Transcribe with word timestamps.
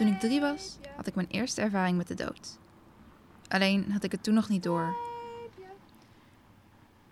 Toen 0.00 0.08
ik 0.08 0.20
drie 0.20 0.40
was, 0.40 0.78
had 0.96 1.06
ik 1.06 1.14
mijn 1.14 1.26
eerste 1.26 1.60
ervaring 1.60 1.96
met 1.96 2.08
de 2.08 2.14
dood. 2.14 2.58
Alleen 3.48 3.92
had 3.92 4.04
ik 4.04 4.12
het 4.12 4.22
toen 4.22 4.34
nog 4.34 4.48
niet 4.48 4.62
door. 4.62 4.96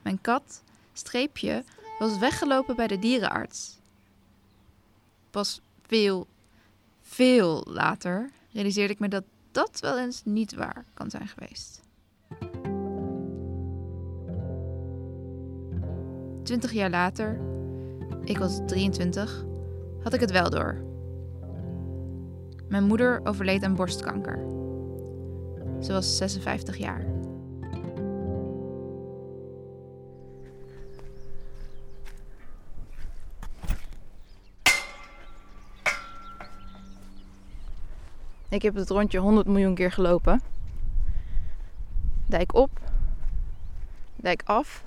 Mijn 0.03 0.21
kat, 0.21 0.63
Streepje, 0.93 1.65
was 1.99 2.19
weggelopen 2.19 2.77
bij 2.77 2.87
de 2.87 2.99
dierenarts. 2.99 3.79
Pas 5.31 5.61
veel, 5.87 6.27
veel 7.03 7.65
later 7.69 8.31
realiseerde 8.53 8.93
ik 8.93 8.99
me 8.99 9.09
dat 9.09 9.25
dat 9.51 9.81
wel 9.81 9.99
eens 9.99 10.23
niet 10.25 10.55
waar 10.55 10.85
kan 10.95 11.11
zijn 11.11 11.29
geweest. 11.29 11.83
Twintig 16.43 16.73
jaar 16.73 16.91
later, 16.91 17.41
ik 18.25 18.39
was 18.39 18.61
23, 18.67 19.45
had 20.03 20.15
ik 20.15 20.21
het 20.21 20.31
wel 20.31 20.51
door. 20.51 20.88
Mijn 22.69 22.85
moeder 22.85 23.21
overleed 23.25 23.63
aan 23.63 23.75
borstkanker. 23.75 24.39
Ze 25.81 25.93
was 25.93 26.17
56 26.17 26.77
jaar. 26.77 27.07
Ik 38.49 38.63
heb 38.63 38.75
het 38.75 38.91
rondje 38.91 39.19
100 39.19 39.47
miljoen 39.47 39.75
keer 39.75 39.93
gelopen. 39.93 40.41
Dijk 42.27 42.55
op, 42.55 42.71
dijk 44.17 44.43
af, 44.45 44.85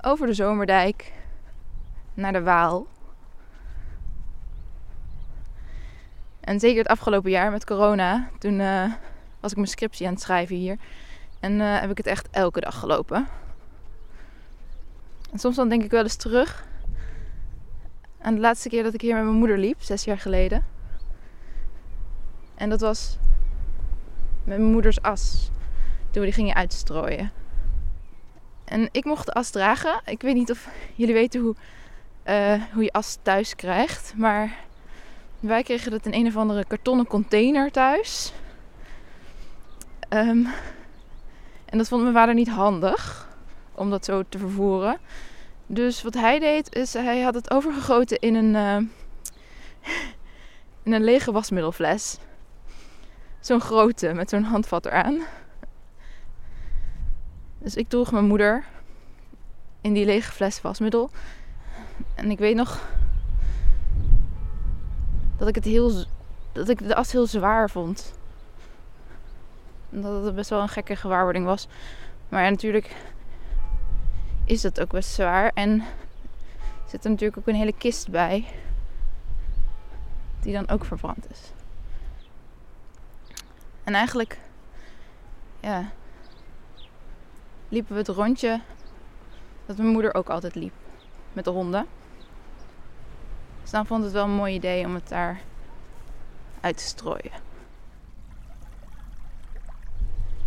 over 0.00 0.26
de 0.26 0.34
Zomerdijk 0.34 1.12
naar 2.14 2.32
de 2.32 2.42
Waal. 2.42 2.86
En 6.44 6.60
zeker 6.60 6.78
het 6.78 6.88
afgelopen 6.88 7.30
jaar 7.30 7.50
met 7.50 7.64
corona, 7.64 8.28
toen 8.38 8.60
uh, 8.60 8.92
was 9.40 9.50
ik 9.50 9.56
mijn 9.56 9.68
scriptie 9.68 10.06
aan 10.06 10.12
het 10.12 10.22
schrijven 10.22 10.56
hier. 10.56 10.76
En 11.40 11.52
uh, 11.52 11.80
heb 11.80 11.90
ik 11.90 11.96
het 11.96 12.06
echt 12.06 12.28
elke 12.30 12.60
dag 12.60 12.78
gelopen. 12.78 13.26
En 15.32 15.38
soms 15.38 15.56
dan 15.56 15.68
denk 15.68 15.82
ik 15.82 15.90
wel 15.90 16.02
eens 16.02 16.16
terug 16.16 16.66
aan 18.20 18.34
de 18.34 18.40
laatste 18.40 18.68
keer 18.68 18.82
dat 18.82 18.94
ik 18.94 19.00
hier 19.00 19.14
met 19.14 19.24
mijn 19.24 19.36
moeder 19.36 19.58
liep, 19.58 19.82
zes 19.82 20.04
jaar 20.04 20.18
geleden. 20.18 20.64
En 22.54 22.68
dat 22.68 22.80
was 22.80 23.18
met 24.44 24.58
mijn 24.58 24.70
moeders 24.70 25.02
as. 25.02 25.50
Toen 26.10 26.22
we 26.22 26.28
die 26.28 26.32
gingen 26.32 26.54
uitstrooien. 26.54 27.32
En 28.64 28.88
ik 28.92 29.04
mocht 29.04 29.26
de 29.26 29.32
as 29.32 29.50
dragen. 29.50 30.00
Ik 30.04 30.22
weet 30.22 30.34
niet 30.34 30.50
of 30.50 30.68
jullie 30.94 31.14
weten 31.14 31.40
hoe, 31.40 31.54
uh, 32.24 32.62
hoe 32.72 32.82
je 32.82 32.92
as 32.92 33.18
thuis 33.22 33.56
krijgt. 33.56 34.14
Maar 34.16 34.56
wij 35.46 35.62
kregen 35.62 35.90
dat 35.90 36.06
in 36.06 36.14
een 36.14 36.26
of 36.26 36.36
andere 36.36 36.64
kartonnen 36.64 37.06
container 37.06 37.70
thuis. 37.70 38.32
Um, 40.08 40.48
en 41.64 41.78
dat 41.78 41.88
vond 41.88 42.02
mijn 42.02 42.14
vader 42.14 42.34
niet 42.34 42.48
handig 42.48 43.28
om 43.74 43.90
dat 43.90 44.04
zo 44.04 44.22
te 44.28 44.38
vervoeren. 44.38 44.98
Dus 45.66 46.02
wat 46.02 46.14
hij 46.14 46.38
deed, 46.38 46.74
is 46.74 46.92
hij 46.92 47.20
had 47.20 47.34
het 47.34 47.50
overgegoten 47.50 48.18
in 48.18 48.34
een, 48.34 48.54
uh, 48.54 48.76
in 50.84 50.92
een 50.92 51.04
lege 51.04 51.32
wasmiddelfles. 51.32 52.18
Zo'n 53.40 53.60
grote 53.60 54.12
met 54.12 54.30
zo'n 54.30 54.42
handvat 54.42 54.86
eraan. 54.86 55.20
Dus 57.58 57.74
ik 57.74 57.88
droeg 57.88 58.12
mijn 58.12 58.24
moeder 58.24 58.64
in 59.80 59.92
die 59.92 60.04
lege 60.04 60.32
fles 60.32 60.60
wasmiddel. 60.60 61.10
En 62.14 62.30
ik 62.30 62.38
weet 62.38 62.56
nog 62.56 62.80
dat 65.36 65.48
ik 65.48 65.54
het 65.54 65.64
heel 65.64 66.04
dat 66.52 66.68
ik 66.68 66.88
de 66.88 66.94
as 66.94 67.12
heel 67.12 67.26
zwaar 67.26 67.70
vond. 67.70 68.14
Dat 69.90 70.24
het 70.24 70.34
best 70.34 70.50
wel 70.50 70.60
een 70.60 70.68
gekke 70.68 70.96
gewaarwording 70.96 71.44
was. 71.44 71.68
Maar 72.28 72.42
ja, 72.42 72.50
natuurlijk 72.50 72.96
is 74.44 74.60
dat 74.60 74.80
ook 74.80 74.90
best 74.90 75.10
zwaar. 75.10 75.50
En 75.54 75.84
zit 76.86 77.04
er 77.04 77.10
natuurlijk 77.10 77.38
ook 77.38 77.46
een 77.46 77.54
hele 77.54 77.72
kist 77.72 78.10
bij. 78.10 78.44
Die 80.40 80.52
dan 80.52 80.68
ook 80.68 80.84
verbrand 80.84 81.30
is. 81.30 81.52
En 83.84 83.94
eigenlijk, 83.94 84.38
ja, 85.60 85.90
liepen 87.68 87.92
we 87.92 87.98
het 87.98 88.08
rondje 88.08 88.60
dat 89.66 89.76
mijn 89.76 89.88
moeder 89.88 90.14
ook 90.14 90.28
altijd 90.28 90.54
liep 90.54 90.72
met 91.32 91.44
de 91.44 91.50
honden. 91.50 91.86
Dus 93.64 93.72
dan 93.72 93.86
vond 93.86 94.04
het 94.04 94.12
wel 94.12 94.24
een 94.24 94.30
mooi 94.30 94.54
idee 94.54 94.86
om 94.86 94.94
het 94.94 95.08
daar 95.08 95.40
uit 96.60 96.76
te 96.76 96.84
strooien. 96.84 97.32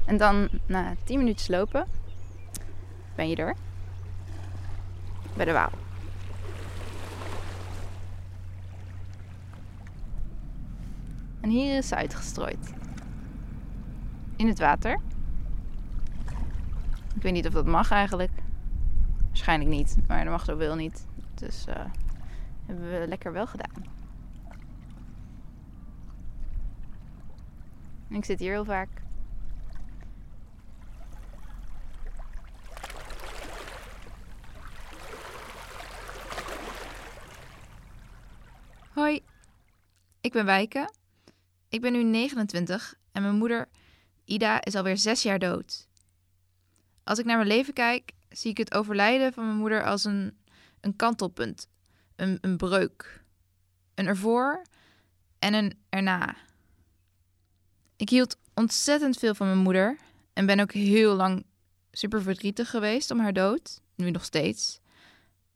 En 0.05 0.17
dan 0.17 0.49
na 0.65 0.95
10 1.03 1.17
minuten 1.17 1.51
lopen 1.51 1.87
ben 3.15 3.29
je 3.29 3.35
er 3.35 3.55
bij 5.33 5.45
de 5.45 5.51
Waal. 5.51 5.71
En 11.41 11.49
hier 11.49 11.77
is 11.77 11.87
ze 11.87 11.95
uitgestrooid. 11.95 12.73
In 14.35 14.47
het 14.47 14.59
water. 14.59 14.99
Ik 17.15 17.21
weet 17.21 17.33
niet 17.33 17.47
of 17.47 17.53
dat 17.53 17.65
mag 17.65 17.91
eigenlijk. 17.91 18.31
Waarschijnlijk 19.27 19.69
niet, 19.69 19.97
maar 20.07 20.23
dat 20.23 20.33
mag 20.33 20.45
zoveel 20.45 20.75
niet. 20.75 21.05
Dus 21.35 21.65
uh, 21.69 21.75
hebben 22.67 22.99
we 22.99 23.07
lekker 23.07 23.31
wel 23.31 23.47
gedaan. 23.47 23.95
ik 28.09 28.25
zit 28.25 28.39
hier 28.39 28.51
heel 28.51 28.65
vaak. 28.65 28.89
Hoi, 38.93 39.21
ik 40.21 40.31
ben 40.31 40.45
Wijke. 40.45 40.89
Ik 41.69 41.81
ben 41.81 41.91
nu 41.91 42.03
29 42.03 42.95
en 43.11 43.21
mijn 43.21 43.35
moeder 43.35 43.69
Ida 44.25 44.63
is 44.63 44.75
alweer 44.75 44.97
zes 44.97 45.21
jaar 45.21 45.39
dood. 45.39 45.87
Als 47.03 47.19
ik 47.19 47.25
naar 47.25 47.37
mijn 47.37 47.47
leven 47.47 47.73
kijk, 47.73 48.11
zie 48.29 48.51
ik 48.51 48.57
het 48.57 48.73
overlijden 48.73 49.33
van 49.33 49.45
mijn 49.45 49.57
moeder 49.57 49.85
als 49.85 50.03
een, 50.03 50.37
een 50.81 50.95
kantelpunt, 50.95 51.67
een, 52.17 52.37
een 52.41 52.57
breuk. 52.57 53.23
Een 53.95 54.07
ervoor 54.07 54.61
en 55.39 55.53
een 55.53 55.77
erna. 55.89 56.35
Ik 57.95 58.09
hield 58.09 58.37
ontzettend 58.53 59.17
veel 59.17 59.35
van 59.35 59.47
mijn 59.47 59.59
moeder 59.59 59.97
en 60.33 60.45
ben 60.45 60.59
ook 60.59 60.71
heel 60.71 61.15
lang 61.15 61.45
super 61.91 62.21
verdrietig 62.21 62.69
geweest 62.69 63.11
om 63.11 63.19
haar 63.19 63.33
dood, 63.33 63.81
nu 63.95 64.11
nog 64.11 64.25
steeds. 64.25 64.79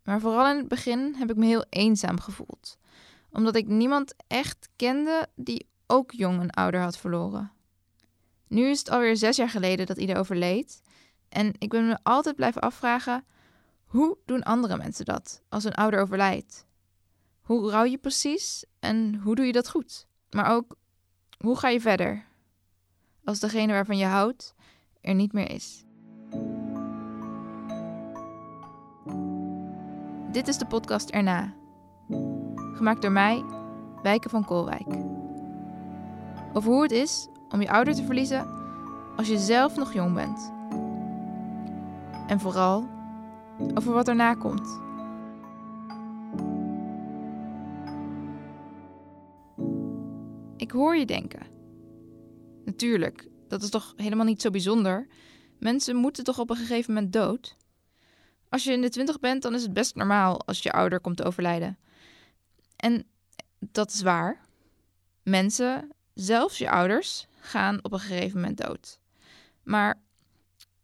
Maar 0.04 0.20
vooral 0.20 0.50
in 0.50 0.58
het 0.58 0.68
begin 0.68 1.16
heb 1.18 1.30
ik 1.30 1.36
me 1.36 1.46
heel 1.46 1.66
eenzaam 1.70 2.20
gevoeld, 2.20 2.78
omdat 3.32 3.56
ik 3.56 3.68
niemand 3.68 4.14
echt 4.28 4.70
kende 4.76 5.28
die 5.36 5.68
ook 5.88 6.12
jong 6.12 6.40
een 6.40 6.50
ouder 6.50 6.82
had 6.82 6.98
verloren. 6.98 7.52
Nu 8.48 8.70
is 8.70 8.80
het 8.80 8.90
alweer 8.90 9.18
zes 9.18 9.36
jaar 9.36 9.50
geleden 9.50 9.86
dat 9.86 9.98
Ida 9.98 10.18
overleed. 10.18 10.82
En 11.30 11.54
ik 11.58 11.70
ben 11.70 11.88
me 11.88 11.98
altijd 12.04 12.36
blijven 12.36 12.62
afvragen: 12.62 13.26
hoe 13.92 14.18
doen 14.26 14.44
andere 14.44 14.78
mensen 14.78 15.06
dat 15.06 15.42
als 15.50 15.64
een 15.64 15.74
ouder 15.74 16.02
overlijdt? 16.02 16.66
Hoe 17.42 17.70
rouw 17.70 17.84
je 17.84 17.98
precies 17.98 18.66
en 18.80 19.16
hoe 19.24 19.36
doe 19.36 19.46
je 19.46 19.52
dat 19.52 19.70
goed? 19.70 20.08
Maar 20.30 20.52
ook, 20.52 20.76
hoe 21.38 21.58
ga 21.58 21.70
je 21.70 21.82
verder 21.82 22.26
als 23.24 23.40
degene 23.40 23.74
waarvan 23.74 23.98
je 23.98 24.06
houdt 24.06 24.56
er 25.02 25.14
niet 25.14 25.34
meer 25.34 25.50
is? 25.50 25.84
Dit 30.32 30.48
is 30.48 30.58
de 30.58 30.66
podcast 30.68 31.10
Erna. 31.10 31.54
Gemaakt 32.74 33.02
door 33.02 33.12
mij, 33.12 33.44
Wijken 34.04 34.30
van 34.30 34.46
Koolwijk. 34.46 34.96
Over 36.54 36.72
hoe 36.72 36.82
het 36.82 36.92
is 36.92 37.28
om 37.50 37.62
je 37.62 37.72
ouder 37.72 37.96
te 37.96 38.04
verliezen 38.04 38.48
als 39.16 39.28
je 39.28 39.38
zelf 39.38 39.76
nog 39.76 39.94
jong 39.94 40.14
bent. 40.14 40.52
En 42.28 42.40
vooral 42.40 43.00
over 43.74 43.94
wat 43.94 44.08
erna 44.08 44.34
komt. 44.34 44.80
Ik 50.58 50.72
hoor 50.72 50.96
je 50.96 51.06
denken. 51.06 51.48
Natuurlijk, 52.66 53.28
dat 53.48 53.64
is 53.64 53.70
toch 53.70 53.94
helemaal 53.96 54.26
niet 54.26 54.42
zo 54.42 54.50
bijzonder. 54.50 55.08
Mensen 55.60 55.96
moeten 55.96 56.24
toch 56.24 56.40
op 56.40 56.50
een 56.50 56.56
gegeven 56.56 56.94
moment 56.94 57.14
dood? 57.14 57.56
Als 58.50 58.64
je 58.64 58.72
in 58.72 58.82
de 58.82 58.90
twintig 58.90 59.20
bent, 59.20 59.42
dan 59.42 59.54
is 59.54 59.62
het 59.62 59.74
best 59.74 59.96
normaal 59.96 60.46
als 60.46 60.64
je 60.64 60.72
ouder 60.72 61.00
komt 61.00 61.24
overlijden. 61.24 61.78
En 62.76 63.06
dat 63.60 63.92
is 63.92 64.02
waar. 64.02 64.46
Mensen, 65.24 65.90
zelfs 66.14 66.58
je 66.58 66.70
ouders, 66.70 67.28
gaan 67.40 67.80
op 67.82 67.94
een 67.94 68.00
gegeven 68.00 68.40
moment 68.40 68.58
dood. 68.58 69.00
Maar 69.64 70.02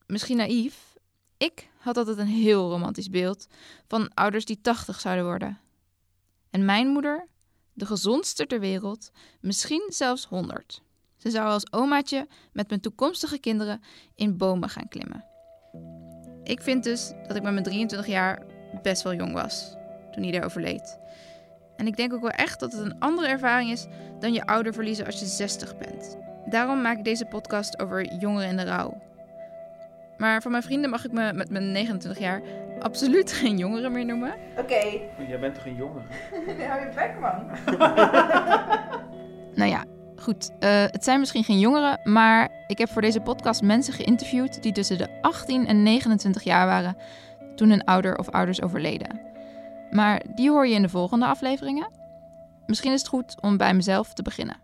misschien 0.06 0.38
naïef, 0.38 0.96
ik 1.38 1.70
had 1.88 1.98
altijd 1.98 2.18
een 2.18 2.34
heel 2.34 2.69
romantisch 2.69 3.10
beeld 3.10 3.48
van 3.88 4.13
ouders 4.13 4.45
die 4.45 4.62
80 4.62 5.00
zouden 5.00 5.25
worden. 5.25 5.60
En 6.50 6.66
mijn 6.66 6.88
moeder, 6.88 7.28
De 7.74 7.86
gezondste 7.86 8.45
ter 8.45 8.60
wereld, 8.60 9.12
misschien 9.39 9.86
zelfs 9.88 10.25
100. 10.25 10.81
Ze 11.18 11.30
zou 11.30 11.48
als 11.48 11.72
omaatje 11.72 12.28
met 12.51 12.69
mijn 12.69 12.81
toekomstige 12.81 13.39
kinderen 13.39 13.81
in 14.16 14.38
bomen 14.38 14.69
gaan 14.69 14.88
klimmen. 14.88 15.25
Ik 16.44 16.62
vind 16.62 16.84
dus 16.84 17.13
dat 17.28 17.36
ik 17.36 17.44
met 17.44 17.51
mijn 17.51 17.63
23 17.63 18.07
jaar 18.07 18.45
best 18.81 19.01
wel 19.01 19.13
jong 19.13 19.33
was 19.33 19.75
toen 20.12 20.24
hij 20.24 20.44
overleed. 20.44 20.98
En 21.75 21.88
ik 21.88 21.98
denk 21.98 22.13
ook 22.13 22.22
wel 22.22 22.30
echt 22.30 22.60
dat 22.60 22.72
het 22.72 22.81
een 22.81 23.00
andere 23.00 23.28
ervaring 23.28 23.72
is 23.72 23.86
dan 24.19 24.33
je 24.33 24.45
ouder 24.45 24.74
verliezen 24.74 25.06
als 25.06 25.19
je 25.19 25.25
60 25.25 25.78
bent. 25.78 26.18
Daarom 26.50 26.81
maak 26.81 26.98
ik 26.98 27.04
deze 27.04 27.25
podcast 27.25 27.80
over 27.80 28.13
jongeren 28.19 28.50
in 28.50 28.57
de 28.57 28.63
rouw. 28.63 29.01
Maar 30.18 30.42
van 30.42 30.52
mijn 30.52 30.64
vrienden 30.64 30.90
mag 30.90 31.06
ik 31.06 31.12
me 31.12 31.34
met 31.34 31.50
mijn 31.50 31.72
29 31.72 32.19
jaar 32.22 32.42
absoluut 32.80 33.31
geen 33.31 33.58
jongere 33.58 33.90
meer 33.90 34.06
noemen. 34.06 34.34
Oké. 34.58 35.00
Jij 35.28 35.40
bent 35.40 35.54
toch 35.56 35.66
een 35.66 35.75
jongere? 35.75 36.06
Hou 36.68 36.80
je 36.86 36.92
bek, 36.96 37.19
man. 37.19 37.46
Nou 39.56 39.69
ja, 39.69 39.84
goed. 40.16 40.52
eh, 40.60 40.69
het 40.86 41.04
zijn 41.04 41.19
misschien 41.19 41.44
geen 41.44 41.60
jongeren, 41.60 42.00
maar 42.04 42.50
ik 42.68 42.78
heb 42.78 42.90
voor 42.90 43.02
deze 43.02 43.19
podcast 43.22 43.62
mensen 43.62 43.94
geïnterviewd 43.94 44.64
die 44.64 44.72
tussen 44.72 44.98
de 44.98 45.22
18 45.22 45.68
en 45.68 45.84
29 45.84 46.44
jaar 46.44 46.66
waren 46.66 46.98
toen 47.56 47.69
hun 47.69 47.84
ouder 47.84 48.18
of 48.18 48.30
ouders 48.30 48.62
overleden. 48.62 49.22
Maar 49.92 50.24
die 50.36 50.50
hoor 50.50 50.68
je 50.68 50.75
in 50.75 50.81
de 50.81 50.90
volgende 50.90 51.25
afleveringen. 51.25 51.92
Misschien 52.66 52.92
is 52.94 53.00
het 53.00 53.10
goed 53.10 53.42
om 53.42 53.58
bij 53.58 53.74
mezelf 53.74 54.14
te 54.14 54.22
beginnen. 54.22 54.62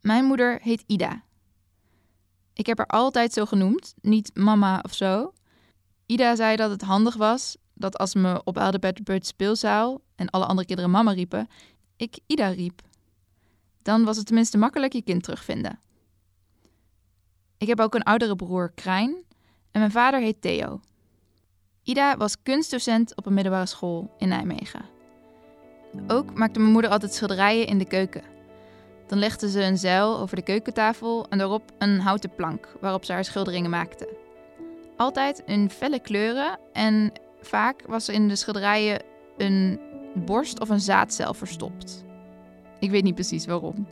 Mijn 0.00 0.24
moeder 0.24 0.58
heet 0.62 0.84
Ida. 0.86 1.22
Ik 2.52 2.66
heb 2.66 2.78
haar 2.78 2.86
altijd 2.86 3.32
zo 3.32 3.44
genoemd, 3.44 3.94
niet 4.00 4.30
mama 4.34 4.80
of 4.82 4.94
zo. 4.94 5.32
Ida 6.06 6.36
zei 6.36 6.56
dat 6.56 6.70
het 6.70 6.82
handig 6.82 7.16
was 7.16 7.56
dat 7.74 7.98
als 7.98 8.14
me 8.14 8.42
bij 8.80 9.18
de 9.18 9.24
speelzaal 9.24 10.00
en 10.16 10.30
alle 10.30 10.44
andere 10.44 10.66
kinderen 10.66 10.90
mama 10.90 11.12
riepen, 11.12 11.48
ik 11.96 12.18
Ida 12.26 12.48
riep. 12.48 12.82
Dan 13.82 14.04
was 14.04 14.16
het 14.16 14.26
tenminste 14.26 14.58
makkelijk 14.58 14.92
je 14.92 15.02
kind 15.02 15.22
terugvinden. 15.22 15.78
Ik 17.58 17.66
heb 17.66 17.80
ook 17.80 17.94
een 17.94 18.02
oudere 18.02 18.36
broer, 18.36 18.72
Krijn, 18.74 19.24
en 19.70 19.80
mijn 19.80 19.90
vader 19.90 20.20
heet 20.20 20.40
Theo. 20.40 20.80
Ida 21.82 22.16
was 22.16 22.42
kunstdocent 22.42 23.16
op 23.16 23.26
een 23.26 23.34
middelbare 23.34 23.66
school 23.66 24.14
in 24.18 24.28
Nijmegen. 24.28 24.84
Ook 26.06 26.34
maakte 26.34 26.58
mijn 26.58 26.72
moeder 26.72 26.90
altijd 26.90 27.14
schilderijen 27.14 27.66
in 27.66 27.78
de 27.78 27.86
keuken. 27.86 28.39
Dan 29.10 29.18
legde 29.18 29.50
ze 29.50 29.62
een 29.62 29.78
zeil 29.78 30.18
over 30.18 30.36
de 30.36 30.42
keukentafel 30.42 31.26
en 31.28 31.38
daarop 31.38 31.62
een 31.78 32.00
houten 32.00 32.34
plank 32.34 32.68
waarop 32.80 33.04
ze 33.04 33.12
haar 33.12 33.24
schilderingen 33.24 33.70
maakte. 33.70 34.08
Altijd 34.96 35.42
in 35.46 35.70
felle 35.70 36.00
kleuren 36.00 36.58
en 36.72 37.12
vaak 37.40 37.82
was 37.86 38.08
in 38.08 38.28
de 38.28 38.36
schilderijen 38.36 39.02
een 39.36 39.80
borst 40.14 40.60
of 40.60 40.68
een 40.68 40.80
zaadcel 40.80 41.34
verstopt. 41.34 42.04
Ik 42.78 42.90
weet 42.90 43.02
niet 43.02 43.14
precies 43.14 43.46
waarom. 43.46 43.86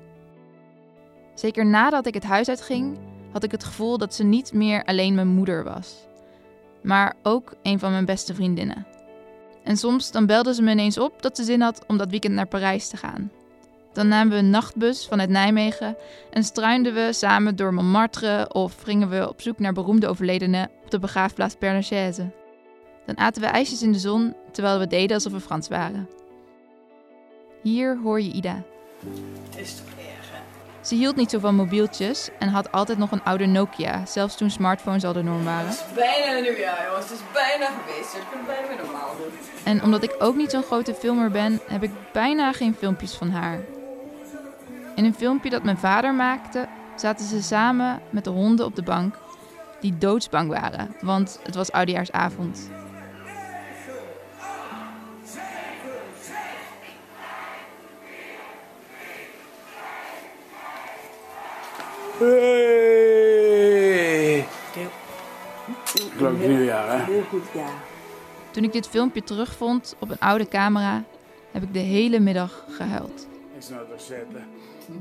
Zeker 1.35 1.67
nadat 1.67 2.07
ik 2.07 2.15
het 2.15 2.25
huis 2.25 2.49
uitging, 2.49 2.99
had 3.33 3.45
ik 3.45 3.51
het 3.51 3.65
gevoel 3.65 3.99
dat 3.99 4.15
ze 4.15 4.25
niet 4.25 4.53
meer 4.53 4.85
alleen 4.85 5.15
mijn 5.15 5.29
moeder 5.29 5.65
was, 5.65 6.07
maar 6.83 7.17
ook 7.23 7.55
een 7.63 7.79
van 7.79 7.91
mijn 7.91 8.05
beste 8.05 8.35
vriendinnen. 8.35 8.87
En 9.65 9.77
soms 9.77 10.11
dan 10.11 10.27
belde 10.27 10.55
ze 10.55 10.63
me 10.63 10.71
ineens 10.71 10.99
op 10.99 11.23
dat 11.23 11.37
ze 11.37 11.45
zin 11.45 11.61
had 11.61 11.85
om 11.87 11.97
dat 11.97 12.11
weekend 12.11 12.35
naar 12.35 12.47
Parijs 12.47 12.89
te 12.89 12.97
gaan. 12.97 13.31
Dan 13.99 14.09
namen 14.09 14.33
we 14.33 14.39
een 14.39 14.51
nachtbus 14.51 15.07
vanuit 15.07 15.29
Nijmegen 15.29 15.97
en 16.31 16.45
struinden 16.45 16.95
we 16.95 17.13
samen 17.13 17.57
door 17.57 17.75
Montmartre 17.75 18.53
of 18.53 18.83
gingen 18.83 19.09
we 19.09 19.29
op 19.29 19.41
zoek 19.41 19.59
naar 19.59 19.73
beroemde 19.73 20.09
overledenen 20.09 20.71
op 20.85 20.91
de 20.91 20.99
begraafplaats 20.99 21.55
Père 21.55 21.75
Lachaise. 21.75 22.31
Dan 23.07 23.19
aten 23.19 23.43
we 23.43 23.49
ijsjes 23.49 23.83
in 23.83 23.93
de 23.93 23.99
zon 23.99 24.35
terwijl 24.53 24.79
we 24.79 24.87
deden 24.87 25.15
alsof 25.15 25.33
we 25.33 25.41
Frans 25.41 25.69
waren. 25.69 26.09
Hier 27.63 27.99
hoor 28.03 28.21
je 28.21 28.33
Ida. 28.33 28.63
Is 29.57 29.75
toch 29.75 29.87
erg, 29.87 30.31
hè? 30.33 30.41
Ze 30.81 30.95
hield 30.95 31.17
niet 31.17 31.31
zo 31.31 31.39
van 31.39 31.55
mobieltjes 31.55 32.29
en 32.39 32.49
had 32.49 32.73
altijd 32.73 32.99
nog 32.99 33.11
een 33.11 33.25
oude 33.25 33.47
Nokia, 33.47 34.07
zelfs 34.07 34.37
toen 34.37 34.51
smartphones 34.51 35.05
al 35.05 35.13
de 35.13 35.23
norm 35.23 35.45
waren. 35.45 35.69
Het 35.69 35.85
is 35.89 35.95
bijna 35.95 36.37
een 36.37 36.43
nieuwjaar, 36.43 36.87
jongens. 36.87 37.11
Het 37.11 37.19
is 37.19 37.25
bijna 37.33 37.67
geweest. 37.67 38.13
We 38.13 38.21
kunnen 38.31 38.47
bijna 38.47 38.69
weer 38.69 38.77
normaal 38.77 39.17
doen. 39.19 39.33
En 39.65 39.83
omdat 39.83 40.03
ik 40.03 40.15
ook 40.19 40.37
niet 40.37 40.51
zo'n 40.51 40.63
grote 40.63 40.95
filmer 40.95 41.31
ben, 41.31 41.61
heb 41.69 41.83
ik 41.83 41.91
bijna 42.13 42.53
geen 42.53 42.75
filmpjes 42.75 43.15
van 43.15 43.31
haar. 43.31 43.61
In 44.99 45.05
een 45.05 45.15
filmpje 45.15 45.51
dat 45.51 45.63
mijn 45.63 45.79
vader 45.79 46.15
maakte, 46.15 46.69
zaten 46.97 47.27
ze 47.27 47.43
samen 47.43 48.01
met 48.11 48.25
de 48.25 48.31
honden 48.31 48.67
op 48.67 48.77
de 48.77 48.83
bank, 48.83 49.19
die 49.81 49.99
doodsbang 49.99 50.49
waren, 50.49 50.95
want 51.01 51.41
het 51.43 51.55
was 51.55 51.73
oudejaarsavond. 51.73 52.71
Hey! 62.19 63.39
Gelukkig 65.85 66.47
nieuwjaar, 66.49 66.91
hè? 66.91 67.05
Heel 67.13 67.23
goed, 67.23 67.45
ja. 67.55 67.69
Toen 68.51 68.65
ik 68.65 68.73
dit 68.73 68.89
filmpje 68.89 69.23
terugvond 69.23 69.95
op 69.99 70.11
een 70.11 70.19
oude 70.19 70.49
camera, 70.49 71.03
heb 71.51 71.63
ik 71.63 71.73
de 71.73 71.79
hele 71.79 72.21
middag 72.21 72.65
gehuild. 72.71 73.29
Ik 73.57 73.63
snap 73.63 73.91
toch 73.91 74.01
zitten. 74.01 74.47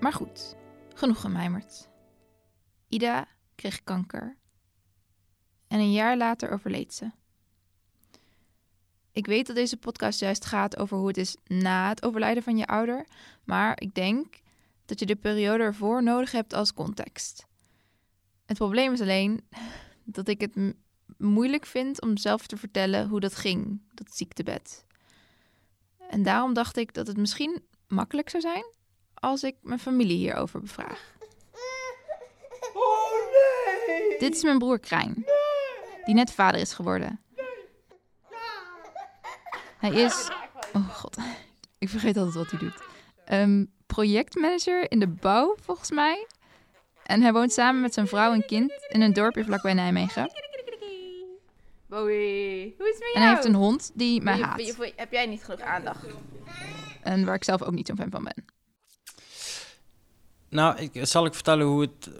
Maar 0.00 0.12
goed, 0.12 0.56
genoeg 0.94 1.20
gemijmerd. 1.20 1.88
Ida 2.88 3.28
kreeg 3.54 3.84
kanker. 3.84 4.36
En 5.68 5.78
een 5.78 5.92
jaar 5.92 6.16
later 6.16 6.50
overleed 6.50 6.94
ze. 6.94 7.10
Ik 9.12 9.26
weet 9.26 9.46
dat 9.46 9.56
deze 9.56 9.76
podcast 9.76 10.20
juist 10.20 10.44
gaat 10.44 10.78
over 10.78 10.96
hoe 10.96 11.06
het 11.06 11.16
is 11.16 11.36
na 11.46 11.88
het 11.88 12.04
overlijden 12.04 12.42
van 12.42 12.56
je 12.56 12.66
ouder, 12.66 13.06
maar 13.44 13.80
ik 13.80 13.94
denk 13.94 14.40
dat 14.84 14.98
je 14.98 15.06
de 15.06 15.16
periode 15.16 15.62
ervoor 15.62 16.02
nodig 16.02 16.32
hebt 16.32 16.52
als 16.52 16.74
context. 16.74 17.46
Het 18.46 18.56
probleem 18.56 18.92
is 18.92 19.00
alleen 19.00 19.48
dat 20.04 20.28
ik 20.28 20.40
het 20.40 20.74
moeilijk 21.18 21.66
vind 21.66 22.00
om 22.00 22.16
zelf 22.16 22.46
te 22.46 22.56
vertellen 22.56 23.08
hoe 23.08 23.20
dat 23.20 23.34
ging, 23.34 23.80
dat 23.94 24.16
ziektebed. 24.16 24.84
En 26.08 26.22
daarom 26.22 26.54
dacht 26.54 26.76
ik 26.76 26.94
dat 26.94 27.06
het 27.06 27.16
misschien 27.16 27.62
makkelijk 27.88 28.30
zou 28.30 28.42
zijn 28.42 28.64
als 29.14 29.42
ik 29.42 29.56
mijn 29.62 29.78
familie 29.78 30.16
hierover 30.16 30.60
bevraag. 30.60 31.12
Oh 32.74 33.12
nee! 33.86 34.18
Dit 34.18 34.34
is 34.34 34.42
mijn 34.42 34.58
broer 34.58 34.78
Krijn, 34.78 35.24
die 36.04 36.14
net 36.14 36.32
vader 36.32 36.60
is 36.60 36.72
geworden. 36.72 37.20
Hij 39.78 39.90
is. 39.90 40.30
Oh 40.72 40.88
god, 40.88 41.16
ik 41.78 41.88
vergeet 41.88 42.16
altijd 42.16 42.34
wat 42.34 42.50
hij 42.50 42.58
doet. 42.58 42.82
Ehm, 43.24 43.64
projectmanager 43.86 44.90
in 44.90 44.98
de 44.98 45.08
bouw, 45.08 45.56
volgens 45.60 45.90
mij. 45.90 46.26
En 47.02 47.22
hij 47.22 47.32
woont 47.32 47.52
samen 47.52 47.80
met 47.80 47.94
zijn 47.94 48.06
vrouw 48.06 48.32
en 48.32 48.46
kind 48.46 48.72
in 48.88 49.00
een 49.00 49.12
dorpje 49.12 49.44
vlakbij 49.44 49.74
Nijmegen. 49.74 50.30
Bowie, 51.94 52.74
hoe 52.78 52.88
is 52.88 52.94
het 52.94 53.04
met 53.04 53.14
En 53.14 53.22
hij 53.22 53.30
heeft 53.30 53.44
een 53.44 53.54
hond 53.54 53.90
die 53.94 54.22
mij 54.22 54.40
haat. 54.40 54.76
heb 54.96 55.12
jij 55.12 55.26
niet 55.26 55.44
genoeg 55.44 55.60
aandacht? 55.60 56.06
En 57.02 57.24
waar 57.24 57.34
ik 57.34 57.44
zelf 57.44 57.62
ook 57.62 57.72
niet 57.72 57.86
zo'n 57.86 57.96
fan 57.96 58.10
van 58.10 58.24
ben. 58.24 58.44
Nou, 60.48 60.78
ik, 60.78 61.06
zal 61.06 61.26
ik 61.26 61.34
vertellen 61.34 61.66
hoe 61.66 61.80
het, 61.80 62.10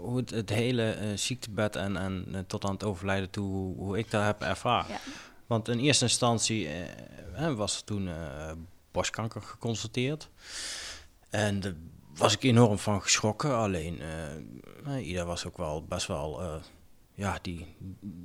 hoe 0.00 0.16
het, 0.16 0.30
het 0.30 0.50
hele 0.50 0.90
eh, 0.90 1.08
ziektebed 1.14 1.76
en, 1.76 1.96
en 1.96 2.26
eh, 2.32 2.40
tot 2.46 2.64
aan 2.64 2.72
het 2.72 2.84
overlijden 2.84 3.30
toe, 3.30 3.46
hoe, 3.50 3.76
hoe 3.76 3.98
ik 3.98 4.10
dat 4.10 4.24
heb 4.24 4.42
ervaren. 4.42 4.92
Ja. 4.92 5.00
Want 5.46 5.68
in 5.68 5.78
eerste 5.78 6.04
instantie 6.04 6.68
eh, 6.68 7.54
was 7.54 7.76
er 7.76 7.84
toen 7.84 8.08
eh, 8.08 8.52
borstkanker 8.92 9.42
geconstateerd. 9.42 10.28
En 11.30 11.60
daar 11.60 11.74
was 12.14 12.32
ik 12.32 12.42
enorm 12.42 12.78
van 12.78 13.02
geschrokken. 13.02 13.56
Alleen, 13.56 14.00
Ida 15.00 15.24
was 15.24 15.46
ook 15.46 15.56
wel 15.56 15.84
best 15.84 16.06
wel 16.06 16.42
eh, 16.42 16.54
ja, 17.14 17.38
die, 17.42 17.76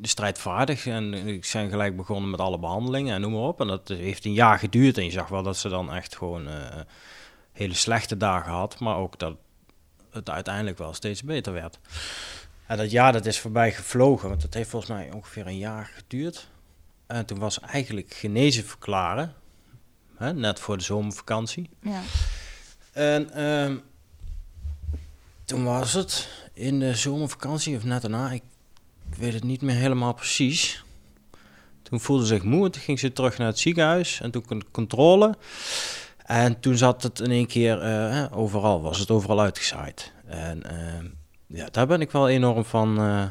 strijdvaardig. 0.02 0.86
En 0.86 1.14
ik 1.14 1.46
zijn 1.46 1.70
gelijk 1.70 1.98
begonnen 1.98 2.30
met 2.30 2.40
alle 2.40 2.60
behandelingen 2.60 3.16
en 3.16 3.22
noem 3.22 3.32
maar 3.32 3.42
op. 3.42 3.62
En 3.62 3.68
dat 3.68 3.88
heeft 3.88 4.26
een 4.26 4.34
jaar 4.34 4.60
geduurd. 4.60 4.98
En 4.98 5.06
je 5.06 5.12
zag 5.12 5.28
wel 5.28 5.44
dat 5.44 5.58
ze 5.58 5.70
dan 5.70 5.94
echt 5.94 6.18
gewoon 6.18 6.48
eh, 6.48 6.80
hele 7.52 7.74
slechte 7.74 8.18
dagen 8.18 8.52
had. 8.52 8.80
Maar 8.80 8.96
ook 8.96 9.20
dat 9.20 9.36
het 10.12 10.30
uiteindelijk 10.30 10.78
wel 10.78 10.94
steeds 10.94 11.24
beter 11.24 11.54
werd. 11.54 11.80
En 12.66 12.78
dat 12.78 12.92
jaar 12.92 13.14
dat 13.14 13.26
is 13.26 13.40
voorbij 13.40 13.72
gevlogen. 13.72 14.30
Want 14.30 14.42
dat 14.42 14.54
heeft 14.54 14.70
volgens 14.70 14.92
mij 14.92 15.12
ongeveer 15.12 15.48
een 15.48 15.58
jaar 15.58 15.86
geduurd. 15.86 16.50
En 17.08 17.26
toen 17.26 17.40
was 17.40 17.60
eigenlijk 17.60 18.14
genezen 18.14 18.66
verklaren. 18.66 19.34
Hè, 20.16 20.34
net 20.34 20.60
voor 20.60 20.78
de 20.78 20.84
zomervakantie. 20.84 21.70
Ja. 21.82 22.02
En 22.92 23.34
ehm, 23.34 23.78
toen 25.46 25.64
was 25.64 25.94
het 25.94 26.30
in 26.54 26.80
de 26.80 26.96
zomervakantie 26.96 27.76
of 27.76 27.84
net 27.84 28.02
daarna, 28.02 28.32
ik 28.32 28.44
weet 29.20 29.34
het 29.34 29.44
niet 29.44 29.62
meer 29.62 29.76
helemaal 29.76 30.14
precies. 30.14 30.84
Toen 31.84 32.00
voelde 32.00 32.26
ze 32.26 32.34
zich 32.34 32.44
moe, 32.44 32.70
toen 32.70 32.82
ging 32.82 33.00
ze 33.00 33.14
terug 33.14 33.38
naar 33.38 33.48
het 33.48 33.60
ziekenhuis 33.60 34.22
en 34.22 34.32
toen 34.32 34.46
kon 34.46 34.64
controle. 34.72 35.38
En 36.26 36.60
toen 36.60 36.78
zat 36.78 37.04
het 37.04 37.20
in 37.20 37.32
één 37.32 37.48
keer, 37.48 37.82
eh, 37.82 38.26
overal 38.32 38.82
was 38.82 39.00
het 39.00 39.12
overal 39.12 39.40
uitgezaaid. 39.40 40.14
En 40.26 40.64
ehm, 40.64 41.06
ja, 41.48 41.68
daar 41.72 41.88
ben 41.88 42.02
ik 42.02 42.12
wel 42.12 42.30
enorm 42.30 42.66
van, 42.66 42.98
eh, 42.98 43.26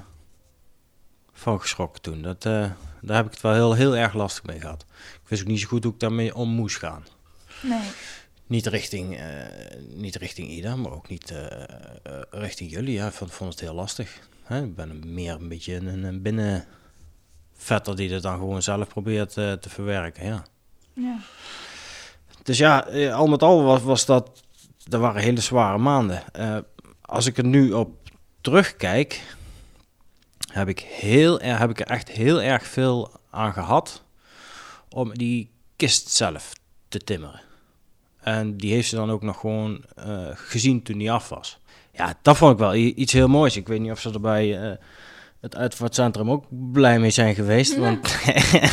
van 1.33 1.61
geschrokken 1.61 2.02
toen. 2.02 2.23
Dat, 2.23 2.45
eh, 2.45 2.71
daar 3.00 3.16
heb 3.16 3.26
ik 3.26 3.33
het 3.33 3.40
wel 3.40 3.52
heel, 3.52 3.73
heel 3.73 3.97
erg 3.97 4.14
lastig 4.14 4.45
mee 4.45 4.61
gehad. 4.61 4.85
Ik 5.23 5.28
wist 5.28 5.42
ook 5.42 5.49
niet 5.49 5.61
zo 5.61 5.68
goed 5.68 5.85
hoe 5.85 5.92
ik 5.92 6.00
daarmee 6.00 6.35
om 6.35 6.49
moest 6.49 6.76
gaan. 6.76 7.07
Nee. 7.62 7.90
Niet 8.49 8.66
richting, 8.66 9.16
eh, 9.16 9.26
niet 9.95 10.16
richting 10.16 10.49
Ida, 10.49 10.76
maar 10.76 10.92
ook 10.92 11.09
niet 11.09 11.30
eh, 11.30 11.62
eh, 11.62 12.23
richting 12.30 12.71
jullie. 12.71 12.92
Ja, 12.92 13.07
ik 13.07 13.12
vond, 13.12 13.33
vond 13.33 13.50
het 13.50 13.61
heel 13.61 13.75
lastig. 13.75 14.18
Hè? 14.49 14.62
Ik 14.64 14.75
ben 14.75 14.90
een- 14.90 15.14
meer 15.14 15.33
een 15.35 15.49
beetje 15.49 15.75
een, 15.75 16.05
een 16.05 16.23
binnenvetter 16.23 17.97
die 17.97 18.12
het 18.12 18.23
dan 18.23 18.38
gewoon 18.38 18.62
zelf 18.62 18.88
probeert 18.88 19.37
eh, 19.37 19.52
te 19.52 19.69
verwerken. 19.71 20.26
Ja. 20.26 20.45
Ja. 20.93 21.19
Dus 22.43 22.59
ja, 22.59 22.87
eh, 22.87 23.14
al 23.14 23.26
met 23.26 23.43
al 23.43 23.62
was, 23.62 23.83
was 23.83 24.05
dat, 24.07 24.43
dat 24.85 25.00
waren 25.00 25.23
hele 25.23 25.40
zware 25.40 25.78
maanden. 25.78 26.33
Eh, 26.33 26.59
als 27.00 27.26
ik 27.26 27.38
er 27.38 27.45
nu 27.45 27.73
op 27.73 28.11
terugkijk, 28.40 29.23
heb 30.52 30.69
ik, 30.69 30.81
heel, 30.81 31.38
heb 31.40 31.71
ik 31.71 31.81
er 31.81 31.87
echt 31.87 32.09
heel 32.11 32.43
erg 32.43 32.67
veel 32.67 33.11
aan 33.31 33.52
gehad 33.52 34.02
om 34.88 35.14
die 35.19 35.50
kist 35.76 36.09
zelf 36.09 36.52
te 36.88 36.99
timmeren. 36.99 37.40
En 38.28 38.56
die 38.56 38.73
heeft 38.73 38.88
ze 38.88 38.97
dan 38.97 39.11
ook 39.11 39.23
nog 39.23 39.40
gewoon 39.40 39.85
eh, 39.97 40.26
gezien 40.35 40.82
toen 40.82 40.99
die 40.99 41.12
af 41.12 41.28
was. 41.28 41.58
Ja, 41.92 42.14
dat 42.23 42.37
vond 42.37 42.52
ik 42.52 42.58
wel 42.58 42.75
iets 42.75 43.12
heel 43.12 43.28
moois. 43.28 43.56
Ik 43.56 43.68
weet 43.68 43.80
niet 43.80 43.90
of 43.90 44.00
ze 44.00 44.12
er 44.12 44.20
bij 44.20 44.61
eh, 44.61 44.76
het 45.40 45.56
uitvaartcentrum 45.56 46.30
ook 46.30 46.44
blij 46.73 46.99
mee 46.99 47.11
zijn 47.11 47.35
geweest. 47.35 47.76
Want 47.76 48.16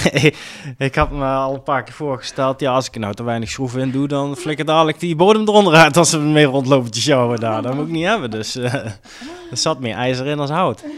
ik 0.78 0.96
had 0.96 1.12
me 1.12 1.26
al 1.26 1.54
een 1.54 1.64
paar 1.64 1.84
keer 1.84 1.94
voorgesteld, 1.94 2.60
ja, 2.60 2.74
als 2.74 2.88
ik 2.88 2.94
er 2.94 3.00
nou 3.00 3.14
te 3.14 3.24
weinig 3.24 3.50
schroeven 3.50 3.82
in 3.82 3.92
doe, 3.92 4.08
dan 4.08 4.36
flikker 4.36 4.66
dadelijk 4.66 5.00
die 5.00 5.16
bodem 5.16 5.42
eronder 5.42 5.74
uit 5.74 5.98
als 5.98 6.10
ze 6.10 6.20
mee 6.20 6.46
rondlopen 6.46 6.92
te 6.92 7.02
sjouwen 7.02 7.40
daar. 7.40 7.62
Dat 7.62 7.74
moet 7.74 7.86
ik 7.86 7.92
niet 7.92 8.06
hebben. 8.06 8.32
Dus 8.32 8.56
eh, 8.56 8.74
er 9.52 9.58
zat 9.58 9.80
meer 9.80 9.96
ijzer 9.96 10.26
in 10.26 10.40
als 10.40 10.50
hout. 10.50 10.84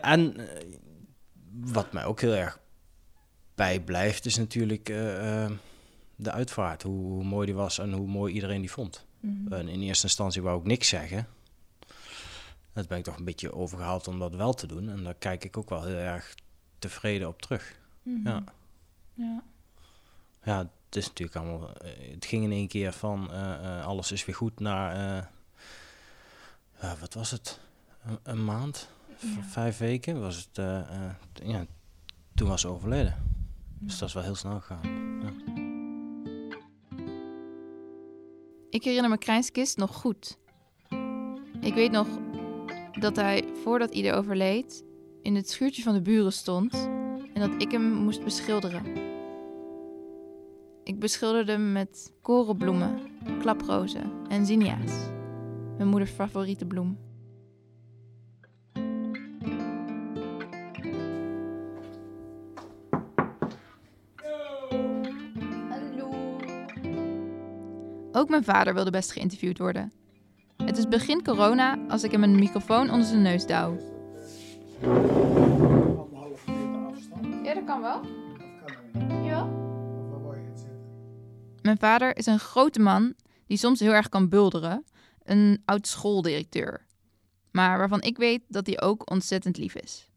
En 0.00 0.36
wat 1.64 1.92
mij 1.92 2.04
ook 2.04 2.20
heel 2.20 2.34
erg 2.34 2.58
bijblijft, 3.54 4.26
is 4.26 4.36
natuurlijk 4.36 4.92
de 6.22 6.30
uitvaart. 6.32 6.82
Hoe, 6.82 7.04
hoe 7.12 7.24
mooi 7.24 7.46
die 7.46 7.54
was 7.54 7.78
en 7.78 7.92
hoe 7.92 8.06
mooi 8.06 8.34
iedereen 8.34 8.60
die 8.60 8.70
vond. 8.70 9.06
Mhm. 9.20 9.52
En 9.52 9.68
in 9.68 9.80
eerste 9.80 10.04
instantie 10.06 10.42
wou 10.42 10.58
ik 10.60 10.66
niks 10.66 10.88
zeggen. 10.88 11.26
Dat 12.72 12.88
ben 12.88 12.98
ik 12.98 13.04
toch 13.04 13.16
een 13.18 13.24
beetje 13.24 13.54
overgehaald 13.54 14.08
om 14.08 14.18
dat 14.18 14.34
wel 14.34 14.52
te 14.54 14.66
doen. 14.66 14.88
En 14.88 15.04
daar 15.04 15.14
kijk 15.14 15.44
ik 15.44 15.56
ook 15.56 15.68
wel 15.68 15.84
heel 15.84 15.96
erg 15.96 16.34
tevreden 16.78 17.28
op 17.28 17.42
terug. 17.42 17.78
Mhm. 18.02 18.28
Ja. 18.28 18.44
Ja. 19.14 19.42
Ja, 20.44 20.58
het 20.58 20.96
is 20.96 21.06
natuurlijk 21.06 21.36
allemaal. 21.36 21.72
eh, 21.76 22.12
Het 22.14 22.24
ging 22.24 22.44
in 22.44 22.52
één 22.52 22.68
keer 22.68 22.92
van 22.92 23.32
eh, 23.32 23.78
eh, 23.78 23.86
alles 23.86 24.12
is 24.12 24.24
weer 24.24 24.34
goed 24.34 24.60
naar. 24.60 25.30
wat 27.00 27.14
was 27.14 27.30
het? 27.30 27.60
Een, 28.04 28.18
een 28.22 28.44
maand? 28.44 28.88
Ja. 29.18 29.42
Vijf 29.42 29.78
weken 29.78 30.20
was 30.20 30.36
het. 30.36 30.56
ja, 31.44 31.66
toen 32.34 32.48
was 32.48 32.60
ze 32.60 32.68
overleden. 32.68 33.16
Dus 33.78 33.98
dat 33.98 34.08
is 34.08 34.14
wel 34.14 34.22
heel 34.22 34.34
snel 34.34 34.60
gegaan. 34.60 34.80
Ja. 35.22 35.49
Ik 38.70 38.84
herinner 38.84 39.10
me 39.10 39.18
Krijns 39.18 39.50
kist 39.50 39.76
nog 39.76 39.94
goed. 39.94 40.38
Ik 41.60 41.74
weet 41.74 41.90
nog 41.90 42.08
dat 43.00 43.16
hij, 43.16 43.44
voordat 43.62 43.90
Ieder 43.90 44.14
overleed, 44.14 44.84
in 45.22 45.34
het 45.34 45.50
schuurtje 45.50 45.82
van 45.82 45.94
de 45.94 46.02
buren 46.02 46.32
stond 46.32 46.74
en 47.34 47.40
dat 47.40 47.62
ik 47.62 47.70
hem 47.70 47.92
moest 47.92 48.24
beschilderen. 48.24 48.82
Ik 50.84 50.98
beschilderde 50.98 51.52
hem 51.52 51.72
met 51.72 52.12
korenbloemen, 52.22 53.00
klaprozen 53.38 54.12
en 54.28 54.46
zinnia's. 54.46 54.92
Mijn 55.76 55.88
moeders 55.88 56.10
favoriete 56.10 56.66
bloem. 56.66 57.09
Ook 68.20 68.28
mijn 68.28 68.44
vader 68.44 68.74
wilde 68.74 68.90
best 68.90 69.12
geïnterviewd 69.12 69.58
worden. 69.58 69.92
Het 70.56 70.78
is 70.78 70.88
begin 70.88 71.22
corona 71.22 71.78
als 71.88 72.02
ik 72.02 72.10
hem 72.10 72.22
een 72.22 72.38
microfoon 72.38 72.90
onder 72.90 73.06
zijn 73.06 73.22
neus 73.22 73.46
douw. 73.46 73.76
Meter 74.80 75.00
afstand. 76.90 77.44
Ja, 77.44 77.54
dat 77.54 77.64
kan 77.64 77.80
wel. 77.80 78.00
Of 78.00 78.06
kan 78.64 78.76
dat 78.92 79.08
niet? 79.08 79.24
Ja. 79.24 79.42
Of 79.42 80.10
waar 80.10 80.20
word 80.20 80.36
je 80.36 80.50
het 80.50 80.58
zitten? 80.58 80.78
Mijn 81.62 81.78
vader 81.78 82.16
is 82.16 82.26
een 82.26 82.38
grote 82.38 82.80
man 82.80 83.14
die 83.46 83.58
soms 83.58 83.80
heel 83.80 83.92
erg 83.92 84.08
kan 84.08 84.28
bulderen. 84.28 84.84
Een 85.24 85.62
oud 85.64 85.86
schooldirecteur. 85.86 86.86
Maar 87.50 87.78
waarvan 87.78 88.02
ik 88.02 88.16
weet 88.16 88.42
dat 88.48 88.66
hij 88.66 88.80
ook 88.80 89.10
ontzettend 89.10 89.56
lief 89.56 89.74
is. 89.74 90.08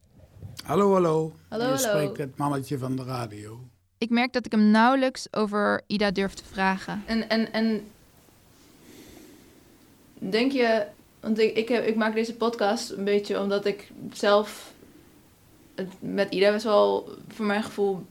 Hallo, 0.63 0.93
hallo. 0.93 1.33
Hallo, 1.49 1.71
Je 1.71 1.77
spreekt 1.77 2.17
het 2.17 2.37
mannetje 2.37 2.77
van 2.77 2.95
de 2.95 3.03
radio. 3.03 3.67
Ik 3.97 4.09
merk 4.09 4.33
dat 4.33 4.45
ik 4.45 4.51
hem 4.51 4.71
nauwelijks 4.71 5.27
over 5.31 5.81
Ida 5.87 6.11
durf 6.11 6.33
te 6.33 6.45
vragen. 6.45 7.03
En, 7.05 7.29
en, 7.29 7.53
en 7.53 7.83
denk 10.29 10.51
je, 10.51 10.85
want 11.19 11.39
ik, 11.39 11.55
ik, 11.55 11.67
heb, 11.67 11.85
ik 11.85 11.95
maak 11.95 12.13
deze 12.13 12.35
podcast 12.35 12.89
een 12.89 13.03
beetje 13.03 13.39
omdat 13.39 13.65
ik 13.65 13.91
zelf 14.11 14.73
het 15.75 15.89
met 15.99 16.33
Ida 16.33 16.51
best 16.51 16.63
wel, 16.63 17.09
voor 17.27 17.45
mijn 17.45 17.63
gevoel, 17.63 18.05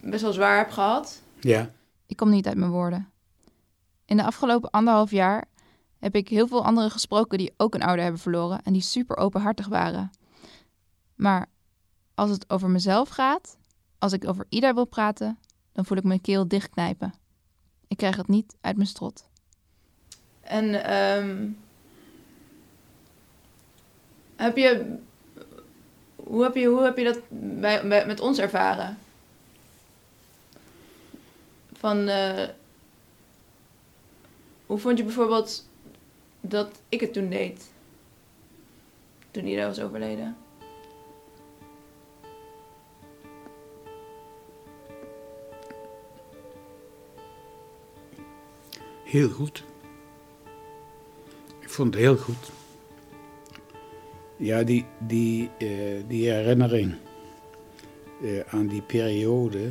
best 0.00 0.22
wel 0.22 0.32
zwaar 0.32 0.58
heb 0.58 0.70
gehad. 0.70 1.22
Ja. 1.40 1.70
Ik 2.06 2.16
kom 2.16 2.30
niet 2.30 2.46
uit 2.46 2.56
mijn 2.56 2.70
woorden. 2.70 3.10
In 4.04 4.16
de 4.16 4.24
afgelopen 4.24 4.70
anderhalf 4.70 5.10
jaar 5.10 5.44
heb 5.98 6.14
ik 6.14 6.28
heel 6.28 6.46
veel 6.46 6.64
anderen 6.64 6.90
gesproken 6.90 7.38
die 7.38 7.54
ook 7.56 7.74
een 7.74 7.82
ouder 7.82 8.02
hebben 8.02 8.20
verloren 8.20 8.62
en 8.62 8.72
die 8.72 8.82
super 8.82 9.16
openhartig 9.16 9.68
waren. 9.68 10.10
Maar 11.14 11.48
als 12.14 12.30
het 12.30 12.50
over 12.50 12.70
mezelf 12.70 13.08
gaat, 13.08 13.56
als 13.98 14.12
ik 14.12 14.28
over 14.28 14.46
Ida 14.48 14.74
wil 14.74 14.84
praten, 14.84 15.38
dan 15.72 15.84
voel 15.84 15.98
ik 15.98 16.04
mijn 16.04 16.20
keel 16.20 16.48
dichtknijpen. 16.48 17.14
Ik 17.88 17.96
krijg 17.96 18.16
het 18.16 18.28
niet 18.28 18.56
uit 18.60 18.76
mijn 18.76 18.88
strot. 18.88 19.30
En 20.42 20.84
ehm, 20.84 21.48
heb 24.36 24.56
je, 24.56 24.96
hoe 26.16 26.42
heb 26.42 26.54
je, 26.54 26.66
hoe 26.66 26.82
heb 26.82 26.96
je 26.98 27.04
dat 27.04 27.20
bij, 27.60 27.88
bij- 27.88 28.06
met 28.06 28.20
ons 28.20 28.38
ervaren? 28.38 28.98
Van, 31.72 32.08
eh, 32.08 32.48
hoe 34.66 34.78
vond 34.78 34.98
je 34.98 35.04
bijvoorbeeld 35.04 35.68
dat 36.40 36.80
ik 36.88 37.00
het 37.00 37.12
toen 37.12 37.28
deed? 37.28 37.70
Toen 39.30 39.46
Ida 39.46 39.66
was 39.66 39.80
overleden. 39.80 40.36
Heel 49.04 49.28
goed. 49.28 49.64
Vond 51.72 51.94
het 51.94 52.02
heel 52.02 52.16
goed. 52.16 52.50
Ja, 54.36 54.62
die, 54.62 54.84
die, 54.98 55.50
eh, 55.58 56.02
die 56.08 56.30
herinnering 56.30 56.94
eh, 58.22 58.40
aan 58.46 58.66
die 58.66 58.82
periode, 58.82 59.70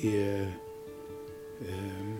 die, 0.00 0.10
eh, 0.10 0.40
ehm, 0.40 2.12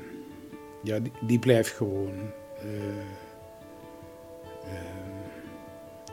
ja, 0.82 0.98
die, 0.98 1.12
die 1.20 1.38
blijft 1.38 1.70
gewoon. 1.70 2.12
eh, 2.58 2.98
ehm, 4.64 5.14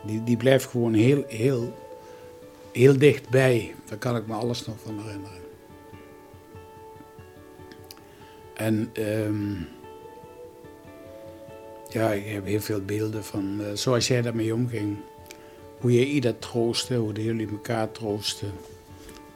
die, 0.05 0.23
die 0.23 0.37
blijft 0.37 0.65
gewoon 0.65 0.93
heel, 0.93 1.23
heel, 1.27 1.73
heel 2.71 2.97
dichtbij. 2.97 3.75
Daar 3.85 3.97
kan 3.97 4.15
ik 4.15 4.27
me 4.27 4.33
alles 4.33 4.65
nog 4.65 4.75
van 4.79 4.99
herinneren. 4.99 5.41
En 8.53 8.89
ehm, 8.93 9.55
ja, 11.93 12.11
ik 12.11 12.25
heb 12.25 12.45
heel 12.45 12.61
veel 12.61 12.81
beelden 12.85 13.23
van 13.23 13.61
eh, 13.61 13.65
zoals 13.73 14.07
jij 14.07 14.21
daarmee 14.21 14.53
omging. 14.53 14.97
Hoe 15.79 15.91
je 15.91 16.05
ieder 16.05 16.39
troostte, 16.39 16.95
hoe 16.95 17.13
jullie 17.13 17.49
elkaar 17.49 17.91
troosten. 17.91 18.51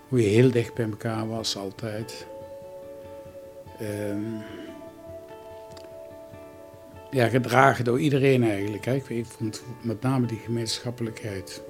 Hoe 0.07 0.21
je 0.21 0.27
heel 0.27 0.51
dicht 0.51 0.73
bij 0.73 0.85
elkaar 0.85 1.27
was 1.27 1.57
altijd. 1.57 2.27
Ehm, 3.79 4.23
ja, 7.11 7.27
gedragen 7.27 7.85
door 7.85 7.99
iedereen 7.99 8.43
eigenlijk. 8.43 8.85
Hè. 8.85 8.93
Ik 9.07 9.25
vond 9.25 9.63
met 9.81 10.01
name 10.01 10.27
die 10.27 10.39
gemeenschappelijkheid. 10.39 11.61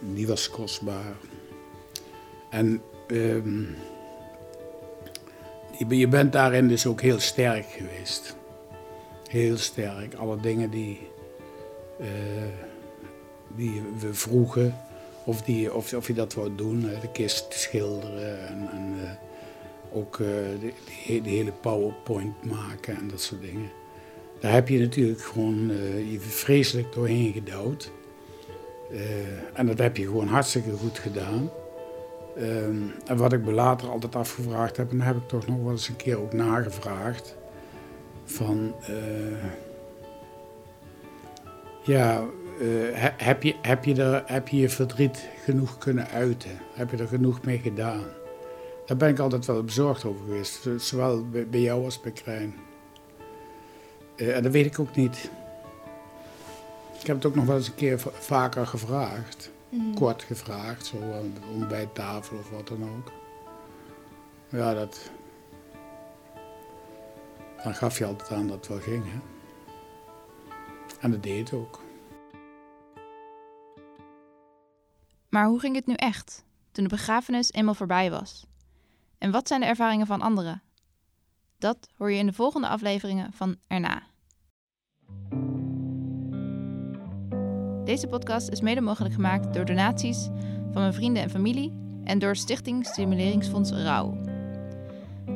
Die 0.00 0.26
was 0.26 0.50
kostbaar. 0.50 1.14
En 2.50 2.82
ehm, 3.06 3.62
je 5.88 6.08
bent 6.08 6.32
daarin 6.32 6.68
dus 6.68 6.86
ook 6.86 7.00
heel 7.00 7.20
sterk 7.20 7.66
geweest. 7.66 8.38
Heel 9.30 9.56
sterk. 9.56 10.14
Alle 10.14 10.40
dingen 10.40 10.70
die, 10.70 11.08
eh, 11.98 12.06
die 13.56 13.82
we 13.98 14.14
vroegen, 14.14 14.76
of, 15.24 15.42
die, 15.42 15.74
of, 15.74 15.94
of 15.94 16.06
je 16.06 16.14
dat 16.14 16.34
wou 16.34 16.54
doen, 16.54 16.80
de 16.80 17.08
kist 17.12 17.46
schilderen 17.52 18.48
en, 18.48 18.68
en 18.72 18.94
eh, 19.02 19.10
ook 19.98 20.20
eh, 20.20 20.26
die 21.22 21.32
hele 21.32 21.52
PowerPoint 21.52 22.44
maken 22.44 22.96
en 22.96 23.08
dat 23.08 23.20
soort 23.20 23.40
dingen. 23.40 23.70
daar 24.40 24.52
heb 24.52 24.68
je 24.68 24.78
natuurlijk 24.78 25.20
gewoon 25.20 25.66
je 26.10 26.20
vreselijk 26.20 26.92
doorheen 26.92 27.32
gedouwd. 27.32 27.90
En 29.54 29.66
dat 29.66 29.78
heb 29.78 29.96
je 29.96 30.04
gewoon 30.04 30.28
hartstikke 30.28 30.70
goed 30.70 30.98
gedaan. 30.98 31.50
Um, 32.38 32.92
en 33.06 33.16
wat 33.16 33.32
ik 33.32 33.44
me 33.44 33.52
later 33.52 33.88
altijd 33.88 34.16
afgevraagd 34.16 34.76
heb, 34.76 34.90
en 34.90 35.00
heb 35.00 35.16
ik 35.16 35.28
toch 35.28 35.46
nog 35.46 35.62
wel 35.62 35.70
eens 35.70 35.88
een 35.88 35.96
keer 35.96 36.20
ook 36.20 36.32
nagevraagd. 36.32 37.38
Van, 38.30 38.74
uh, 38.90 39.44
ja, 41.82 42.24
heb, 43.16 43.42
je, 43.42 43.54
heb, 43.62 43.84
je 43.84 43.94
er, 43.94 44.22
heb 44.26 44.48
je 44.48 44.56
je 44.56 44.68
verdriet 44.68 45.28
genoeg 45.44 45.78
kunnen 45.78 46.08
uiten? 46.08 46.50
Heb 46.74 46.90
je 46.90 46.96
er 46.96 47.08
genoeg 47.08 47.42
mee 47.42 47.58
gedaan? 47.58 48.04
Daar 48.86 48.96
ben 48.96 49.08
ik 49.08 49.18
altijd 49.18 49.46
wel 49.46 49.64
bezorgd 49.64 50.04
over 50.04 50.24
geweest, 50.24 50.68
zowel 50.76 51.26
bij 51.30 51.60
jou 51.60 51.84
als 51.84 52.00
bij 52.00 52.12
Krijn. 52.12 52.54
Uh, 54.16 54.36
en 54.36 54.42
dat 54.42 54.52
weet 54.52 54.66
ik 54.66 54.78
ook 54.78 54.96
niet. 54.96 55.30
Ik 57.00 57.06
heb 57.06 57.16
het 57.16 57.26
ook 57.26 57.34
nog 57.34 57.44
wel 57.44 57.56
eens 57.56 57.66
een 57.66 57.74
keer 57.74 58.00
vaker 58.12 58.66
gevraagd. 58.66 59.50
Mm. 59.68 59.94
Kort 59.94 60.22
gevraagd, 60.22 60.86
zo 60.86 60.96
aan 60.96 61.32
de 61.34 61.40
ontbijttafel 61.54 62.36
of 62.36 62.50
wat 62.50 62.68
dan 62.68 62.82
ook. 62.82 63.12
Ja, 64.48 64.74
dat... 64.74 65.10
Dan 67.62 67.74
gaf 67.74 67.98
je 67.98 68.04
altijd 68.04 68.32
aan 68.32 68.46
dat 68.46 68.56
het 68.56 68.68
wel 68.68 68.78
ging, 68.78 69.04
hè. 69.04 69.18
En 71.00 71.10
dat 71.10 71.22
deed 71.22 71.50
het 71.50 71.60
ook. 71.60 71.80
Maar 75.28 75.46
hoe 75.46 75.60
ging 75.60 75.74
het 75.74 75.86
nu 75.86 75.94
echt, 75.94 76.44
toen 76.72 76.84
de 76.84 76.90
begrafenis 76.90 77.52
eenmaal 77.52 77.74
voorbij 77.74 78.10
was? 78.10 78.46
En 79.18 79.30
wat 79.30 79.48
zijn 79.48 79.60
de 79.60 79.66
ervaringen 79.66 80.06
van 80.06 80.20
anderen? 80.20 80.62
Dat 81.58 81.88
hoor 81.96 82.10
je 82.10 82.18
in 82.18 82.26
de 82.26 82.32
volgende 82.32 82.68
afleveringen 82.68 83.32
van 83.32 83.56
Erna. 83.66 84.02
Deze 87.84 88.06
podcast 88.06 88.48
is 88.48 88.60
mede 88.60 88.80
mogelijk 88.80 89.14
gemaakt 89.14 89.54
door 89.54 89.64
donaties 89.64 90.24
van 90.72 90.80
mijn 90.80 90.94
vrienden 90.94 91.22
en 91.22 91.30
familie 91.30 91.72
en 92.04 92.18
door 92.18 92.36
Stichting 92.36 92.86
Stimuleringsfonds 92.86 93.70
Rauw. 93.70 94.16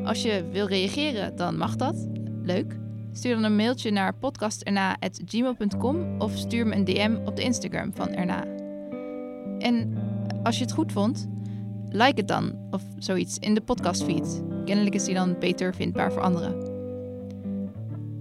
Als 0.05 0.23
je 0.23 0.49
wil 0.51 0.67
reageren, 0.67 1.37
dan 1.37 1.57
mag 1.57 1.77
dat. 1.77 2.14
Leuk. 2.45 2.77
Stuur 3.13 3.35
dan 3.35 3.45
een 3.45 3.57
mailtje 3.57 3.91
naar 3.91 4.15
podcasterna.gmail.com 4.15 6.21
of 6.21 6.37
stuur 6.37 6.67
me 6.67 6.75
een 6.75 6.85
DM 6.85 7.17
op 7.25 7.37
de 7.37 7.43
Instagram 7.43 7.93
van 7.95 8.09
Erna. 8.09 8.45
En 9.59 9.95
als 10.43 10.57
je 10.57 10.65
het 10.65 10.73
goed 10.73 10.93
vond, 10.93 11.29
like 11.89 12.21
het 12.21 12.29
dan 12.29 12.69
of 12.71 12.83
zoiets 12.99 13.39
in 13.39 13.55
de 13.55 13.61
podcastfeed. 13.61 14.43
Kennelijk 14.65 14.95
is 14.95 15.05
die 15.05 15.15
dan 15.15 15.37
beter 15.39 15.75
vindbaar 15.75 16.13
voor 16.13 16.23
anderen. 16.23 16.73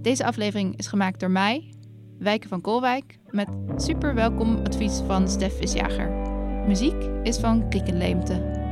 Deze 0.02 0.24
aflevering 0.24 0.76
is 0.76 0.86
gemaakt 0.86 1.20
door 1.20 1.30
mij, 1.30 1.74
Wijken 2.18 2.48
van 2.48 2.60
Kolwijk, 2.60 3.18
met 3.30 3.48
super 3.76 4.14
welkom 4.14 4.56
advies 4.56 5.00
van 5.06 5.28
Stef 5.28 5.56
Visjager. 5.56 6.10
Muziek 6.66 7.02
is 7.22 7.36
van 7.36 7.68
Kriekenleemte. 7.68 8.63